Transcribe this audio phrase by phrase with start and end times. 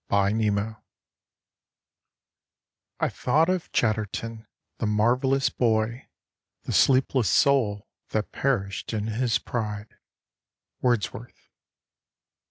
[0.09, 0.77] CHATTERTON
[2.99, 4.47] "I thought of Chatterton,
[4.79, 6.07] the marvellous boy,
[6.63, 9.95] The sleepless soul that perished in his pride."
[10.81, 11.51] Wordsworth.